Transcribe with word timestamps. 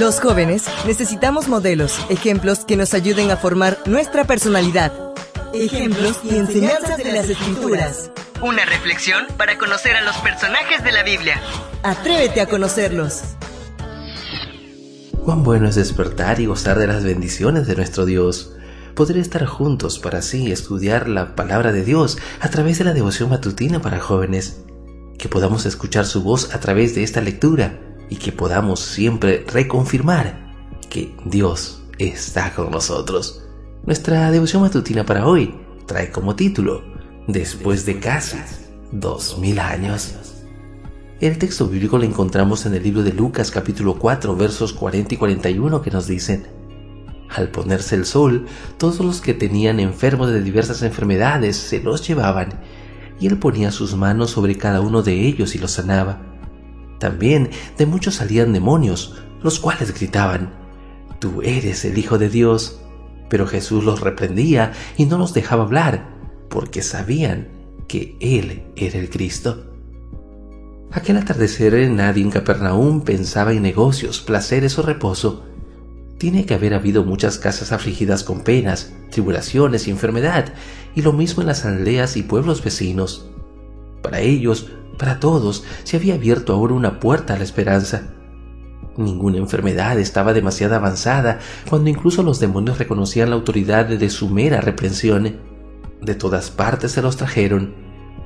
Los 0.00 0.20
jóvenes 0.20 0.64
necesitamos 0.86 1.48
modelos, 1.48 1.98
ejemplos 2.08 2.60
que 2.64 2.78
nos 2.78 2.94
ayuden 2.94 3.30
a 3.30 3.36
formar 3.36 3.76
nuestra 3.84 4.24
personalidad. 4.24 4.90
Ejemplos 5.52 6.18
y 6.24 6.36
enseñanzas 6.36 6.96
de 6.96 7.12
las 7.12 7.28
escrituras. 7.28 8.10
Una 8.40 8.64
reflexión 8.64 9.26
para 9.36 9.58
conocer 9.58 9.94
a 9.94 10.00
los 10.00 10.16
personajes 10.16 10.82
de 10.82 10.92
la 10.92 11.02
Biblia. 11.02 11.38
Atrévete 11.82 12.40
a 12.40 12.46
conocerlos. 12.46 13.20
Cuán 15.24 15.44
bueno 15.44 15.68
es 15.68 15.74
despertar 15.74 16.40
y 16.40 16.46
gozar 16.46 16.78
de 16.78 16.86
las 16.86 17.04
bendiciones 17.04 17.66
de 17.66 17.76
nuestro 17.76 18.06
Dios. 18.06 18.56
Poder 18.94 19.18
estar 19.18 19.44
juntos 19.44 19.98
para 19.98 20.20
así 20.20 20.50
estudiar 20.50 21.06
la 21.06 21.36
palabra 21.36 21.70
de 21.70 21.84
Dios 21.84 22.16
a 22.40 22.48
través 22.48 22.78
de 22.78 22.84
la 22.84 22.94
devoción 22.94 23.28
matutina 23.28 23.82
para 23.82 24.00
jóvenes. 24.00 24.62
Que 25.18 25.28
podamos 25.28 25.66
escuchar 25.66 26.06
su 26.06 26.22
voz 26.22 26.54
a 26.54 26.60
través 26.60 26.94
de 26.94 27.02
esta 27.02 27.20
lectura 27.20 27.78
y 28.12 28.16
que 28.16 28.30
podamos 28.30 28.80
siempre 28.80 29.42
reconfirmar 29.50 30.52
que 30.90 31.16
Dios 31.24 31.82
está 31.96 32.54
con 32.54 32.70
nosotros. 32.70 33.42
Nuestra 33.86 34.30
devoción 34.30 34.60
matutina 34.60 35.06
para 35.06 35.26
hoy 35.26 35.54
trae 35.86 36.10
como 36.10 36.36
título 36.36 36.82
Después 37.26 37.86
de 37.86 38.00
casi 38.00 38.36
dos 38.90 39.38
mil 39.38 39.58
años. 39.58 40.12
El 41.20 41.38
texto 41.38 41.66
bíblico 41.68 41.96
lo 41.96 42.04
encontramos 42.04 42.66
en 42.66 42.74
el 42.74 42.82
libro 42.82 43.02
de 43.02 43.14
Lucas 43.14 43.50
capítulo 43.50 43.98
4 43.98 44.36
versos 44.36 44.74
40 44.74 45.14
y 45.14 45.16
41 45.16 45.80
que 45.80 45.90
nos 45.90 46.06
dicen, 46.06 46.46
Al 47.30 47.48
ponerse 47.48 47.94
el 47.94 48.04
sol, 48.04 48.44
todos 48.76 49.00
los 49.00 49.22
que 49.22 49.32
tenían 49.32 49.80
enfermos 49.80 50.30
de 50.30 50.42
diversas 50.42 50.82
enfermedades 50.82 51.56
se 51.56 51.80
los 51.80 52.06
llevaban, 52.06 52.60
y 53.18 53.26
él 53.26 53.38
ponía 53.38 53.70
sus 53.70 53.96
manos 53.96 54.32
sobre 54.32 54.58
cada 54.58 54.82
uno 54.82 55.00
de 55.00 55.14
ellos 55.14 55.54
y 55.54 55.58
los 55.58 55.70
sanaba. 55.70 56.31
También 57.02 57.50
de 57.78 57.84
muchos 57.84 58.14
salían 58.14 58.52
demonios, 58.52 59.16
los 59.42 59.58
cuales 59.58 59.92
gritaban, 59.92 60.54
Tú 61.18 61.42
eres 61.42 61.84
el 61.84 61.98
Hijo 61.98 62.16
de 62.16 62.28
Dios. 62.28 62.78
Pero 63.28 63.48
Jesús 63.48 63.82
los 63.82 64.00
reprendía 64.00 64.70
y 64.96 65.06
no 65.06 65.18
los 65.18 65.34
dejaba 65.34 65.64
hablar, 65.64 66.14
porque 66.48 66.80
sabían 66.80 67.48
que 67.88 68.16
Él 68.20 68.62
era 68.76 69.00
el 69.00 69.10
Cristo. 69.10 69.74
Aquel 70.92 71.16
atardecer 71.16 71.90
nadie 71.90 72.22
en 72.22 72.30
Capernaum 72.30 73.00
pensaba 73.00 73.52
en 73.52 73.62
negocios, 73.62 74.20
placeres 74.20 74.78
o 74.78 74.82
reposo. 74.82 75.42
Tiene 76.18 76.46
que 76.46 76.54
haber 76.54 76.72
habido 76.72 77.02
muchas 77.02 77.36
casas 77.36 77.72
afligidas 77.72 78.22
con 78.22 78.42
penas, 78.42 78.92
tribulaciones 79.10 79.88
y 79.88 79.90
enfermedad, 79.90 80.54
y 80.94 81.02
lo 81.02 81.12
mismo 81.12 81.42
en 81.42 81.48
las 81.48 81.64
aldeas 81.64 82.16
y 82.16 82.22
pueblos 82.22 82.62
vecinos. 82.62 83.28
Para 84.02 84.20
ellos, 84.20 84.68
para 84.98 85.20
todos, 85.20 85.64
se 85.84 85.96
había 85.96 86.14
abierto 86.14 86.52
ahora 86.52 86.74
una 86.74 87.00
puerta 87.00 87.34
a 87.34 87.38
la 87.38 87.44
esperanza. 87.44 88.14
Ninguna 88.96 89.38
enfermedad 89.38 89.98
estaba 89.98 90.32
demasiado 90.32 90.74
avanzada 90.74 91.38
cuando 91.68 91.88
incluso 91.88 92.22
los 92.22 92.40
demonios 92.40 92.78
reconocían 92.78 93.30
la 93.30 93.36
autoridad 93.36 93.86
de 93.86 94.10
su 94.10 94.28
mera 94.28 94.60
reprensión. 94.60 95.36
De 96.00 96.14
todas 96.14 96.50
partes 96.50 96.92
se 96.92 97.02
los 97.02 97.16
trajeron, 97.16 97.74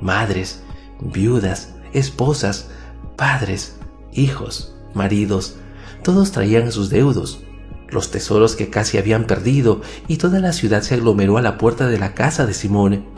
madres, 0.00 0.62
viudas, 1.00 1.74
esposas, 1.92 2.68
padres, 3.16 3.76
hijos, 4.12 4.74
maridos, 4.94 5.56
todos 6.02 6.32
traían 6.32 6.72
sus 6.72 6.90
deudos, 6.90 7.40
los 7.88 8.10
tesoros 8.10 8.56
que 8.56 8.70
casi 8.70 8.98
habían 8.98 9.26
perdido, 9.26 9.80
y 10.08 10.16
toda 10.16 10.40
la 10.40 10.52
ciudad 10.52 10.82
se 10.82 10.94
aglomeró 10.94 11.38
a 11.38 11.42
la 11.42 11.58
puerta 11.58 11.88
de 11.88 11.98
la 11.98 12.14
casa 12.14 12.46
de 12.46 12.54
Simón. 12.54 13.15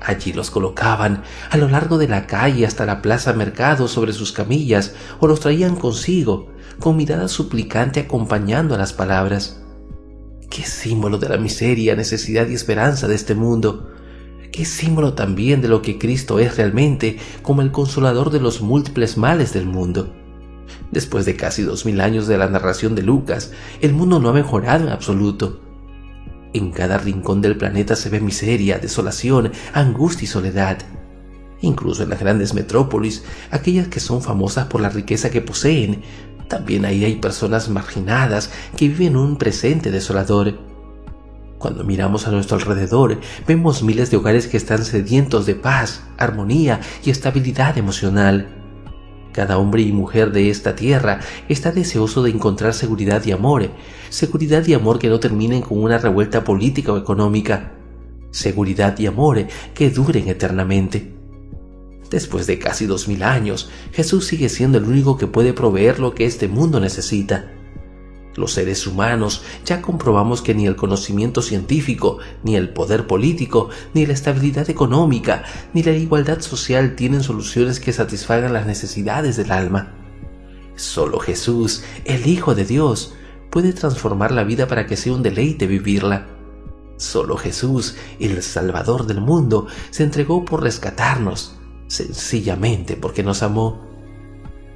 Allí 0.00 0.32
los 0.32 0.50
colocaban 0.50 1.22
a 1.50 1.56
lo 1.56 1.68
largo 1.68 1.98
de 1.98 2.08
la 2.08 2.26
calle 2.26 2.66
hasta 2.66 2.86
la 2.86 3.02
plaza 3.02 3.32
mercado 3.32 3.86
sobre 3.86 4.12
sus 4.12 4.32
camillas 4.32 4.94
o 5.18 5.26
los 5.26 5.40
traían 5.40 5.76
consigo, 5.76 6.48
con 6.78 6.96
mirada 6.96 7.28
suplicante 7.28 8.00
acompañando 8.00 8.74
a 8.74 8.78
las 8.78 8.92
palabras. 8.92 9.62
Qué 10.48 10.64
símbolo 10.64 11.18
de 11.18 11.28
la 11.28 11.36
miseria, 11.36 11.94
necesidad 11.94 12.48
y 12.48 12.54
esperanza 12.54 13.06
de 13.08 13.14
este 13.14 13.34
mundo 13.34 13.90
qué 14.50 14.64
símbolo 14.64 15.14
también 15.14 15.60
de 15.60 15.68
lo 15.68 15.82
que 15.82 15.98
Cristo 15.98 16.38
es 16.38 16.56
realmente 16.56 17.18
como 17.42 17.62
el 17.62 17.72
consolador 17.72 18.30
de 18.30 18.40
los 18.40 18.60
múltiples 18.60 19.16
males 19.16 19.52
del 19.52 19.66
mundo. 19.66 20.12
Después 20.90 21.24
de 21.24 21.36
casi 21.36 21.62
dos 21.62 21.86
mil 21.86 22.00
años 22.00 22.26
de 22.26 22.38
la 22.38 22.48
narración 22.48 22.94
de 22.94 23.02
Lucas, 23.02 23.52
el 23.80 23.92
mundo 23.92 24.20
no 24.20 24.28
ha 24.28 24.32
mejorado 24.32 24.84
en 24.84 24.92
absoluto. 24.92 25.60
En 26.52 26.70
cada 26.72 26.98
rincón 26.98 27.40
del 27.40 27.56
planeta 27.56 27.96
se 27.96 28.08
ve 28.08 28.20
miseria, 28.20 28.78
desolación, 28.78 29.52
angustia 29.72 30.24
y 30.24 30.28
soledad. 30.28 30.78
Incluso 31.60 32.02
en 32.02 32.10
las 32.10 32.20
grandes 32.20 32.54
metrópolis, 32.54 33.22
aquellas 33.50 33.88
que 33.88 34.00
son 34.00 34.22
famosas 34.22 34.66
por 34.66 34.80
la 34.80 34.88
riqueza 34.88 35.30
que 35.30 35.40
poseen, 35.40 36.02
también 36.48 36.84
ahí 36.84 37.04
hay 37.04 37.16
personas 37.16 37.68
marginadas 37.68 38.50
que 38.76 38.88
viven 38.88 39.16
un 39.16 39.36
presente 39.36 39.90
desolador 39.90 40.70
cuando 41.60 41.84
miramos 41.84 42.26
a 42.26 42.30
nuestro 42.30 42.56
alrededor, 42.56 43.20
vemos 43.46 43.82
miles 43.82 44.10
de 44.10 44.16
hogares 44.16 44.46
que 44.46 44.56
están 44.56 44.82
sedientos 44.82 45.44
de 45.44 45.54
paz, 45.54 46.02
armonía 46.16 46.80
y 47.04 47.10
estabilidad 47.10 47.76
emocional. 47.76 48.59
Cada 49.32 49.58
hombre 49.58 49.82
y 49.82 49.92
mujer 49.92 50.32
de 50.32 50.50
esta 50.50 50.74
tierra 50.74 51.20
está 51.48 51.70
deseoso 51.72 52.22
de 52.22 52.30
encontrar 52.30 52.74
seguridad 52.74 53.24
y 53.24 53.32
amor, 53.32 53.70
seguridad 54.08 54.66
y 54.66 54.74
amor 54.74 54.98
que 54.98 55.08
no 55.08 55.20
terminen 55.20 55.62
con 55.62 55.82
una 55.82 55.98
revuelta 55.98 56.42
política 56.42 56.92
o 56.92 56.98
económica, 56.98 57.72
seguridad 58.32 58.98
y 58.98 59.06
amor 59.06 59.46
que 59.74 59.90
duren 59.90 60.28
eternamente. 60.28 61.14
Después 62.10 62.48
de 62.48 62.58
casi 62.58 62.86
dos 62.86 63.06
mil 63.06 63.22
años, 63.22 63.70
Jesús 63.92 64.26
sigue 64.26 64.48
siendo 64.48 64.78
el 64.78 64.84
único 64.84 65.16
que 65.16 65.28
puede 65.28 65.52
proveer 65.52 66.00
lo 66.00 66.14
que 66.14 66.26
este 66.26 66.48
mundo 66.48 66.80
necesita. 66.80 67.52
Los 68.36 68.52
seres 68.52 68.86
humanos 68.86 69.42
ya 69.64 69.82
comprobamos 69.82 70.40
que 70.40 70.54
ni 70.54 70.66
el 70.66 70.76
conocimiento 70.76 71.42
científico, 71.42 72.18
ni 72.44 72.54
el 72.56 72.68
poder 72.70 73.06
político, 73.06 73.70
ni 73.92 74.06
la 74.06 74.12
estabilidad 74.12 74.70
económica, 74.70 75.42
ni 75.74 75.82
la 75.82 75.92
igualdad 75.92 76.40
social 76.40 76.94
tienen 76.94 77.22
soluciones 77.22 77.80
que 77.80 77.92
satisfagan 77.92 78.52
las 78.52 78.66
necesidades 78.66 79.36
del 79.36 79.50
alma. 79.50 79.94
Solo 80.76 81.18
Jesús, 81.18 81.82
el 82.04 82.26
Hijo 82.26 82.54
de 82.54 82.64
Dios, 82.64 83.14
puede 83.50 83.72
transformar 83.72 84.30
la 84.30 84.44
vida 84.44 84.68
para 84.68 84.86
que 84.86 84.96
sea 84.96 85.12
un 85.12 85.22
deleite 85.22 85.66
vivirla. 85.66 86.28
Solo 86.96 87.36
Jesús, 87.36 87.96
el 88.20 88.42
Salvador 88.42 89.06
del 89.06 89.20
mundo, 89.20 89.66
se 89.90 90.04
entregó 90.04 90.44
por 90.44 90.62
rescatarnos, 90.62 91.56
sencillamente 91.88 92.96
porque 92.96 93.22
nos 93.24 93.42
amó. 93.42 93.89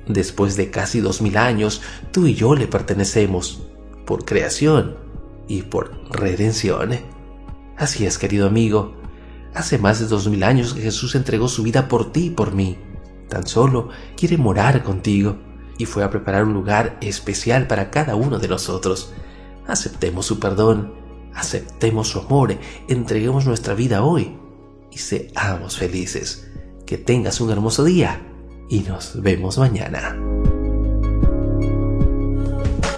Después 0.07 0.57
de 0.57 0.71
casi 0.71 1.01
dos 1.01 1.23
mil 1.23 1.37
años, 1.37 1.81
tú 2.13 2.27
y 2.27 2.35
yo 2.35 2.55
le 2.55 2.67
pertenecemos, 2.67 3.63
por 4.05 4.25
creación 4.25 4.97
y 5.49 5.63
por 5.63 5.99
redención. 6.11 6.91
Así 7.77 8.05
es, 8.07 8.19
querido 8.19 8.47
amigo. 8.47 8.95
Hace 9.55 9.79
más 9.79 10.01
de 10.01 10.07
dos 10.07 10.29
mil 10.29 10.43
años 10.43 10.75
que 10.75 10.83
Jesús 10.83 11.15
entregó 11.15 11.49
su 11.49 11.63
vida 11.63 11.89
por 11.89 12.13
ti 12.13 12.27
y 12.27 12.31
por 12.31 12.55
mí. 12.55 12.79
Tan 13.29 13.47
solo 13.47 13.89
quiere 14.17 14.37
morar 14.37 14.83
contigo 14.83 15.39
y 15.79 15.87
fue 15.87 16.05
a 16.05 16.11
preparar 16.11 16.45
un 16.45 16.53
lugar 16.53 16.99
especial 17.01 17.67
para 17.67 17.91
cada 17.91 18.15
uno 18.15 18.39
de 18.39 18.49
nosotros. 18.49 19.13
Aceptemos 19.67 20.27
su 20.27 20.39
perdón, 20.39 20.95
aceptemos 21.35 22.09
su 22.09 22.21
amor, 22.21 22.57
entreguemos 22.89 23.47
nuestra 23.47 23.75
vida 23.75 24.05
hoy 24.05 24.37
y 24.91 24.99
seamos 24.99 25.79
felices. 25.79 26.51
Que 26.85 26.99
tengas 26.99 27.41
un 27.41 27.51
hermoso 27.51 27.83
día 27.83 28.21
y 28.69 28.81
nos 28.81 29.21
vemos 29.21 29.59
mañana. 29.59 30.17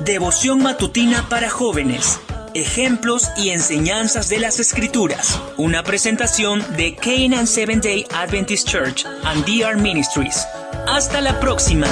Devoción 0.01 0.63
matutina 0.63 1.29
para 1.29 1.51
jóvenes. 1.51 2.21
Ejemplos 2.55 3.29
y 3.37 3.51
enseñanzas 3.51 4.29
de 4.29 4.39
las 4.39 4.61
Escrituras. 4.61 5.41
Una 5.57 5.83
presentación 5.83 6.65
de 6.77 6.95
Canaan 6.95 7.47
Seventh 7.47 7.85
Day 7.85 8.07
Adventist 8.15 8.69
Church 8.69 9.05
and 9.25 9.45
DR 9.45 9.77
Ministries. 9.77 10.47
Hasta 10.87 11.21
la 11.21 11.39
próxima. 11.41 11.89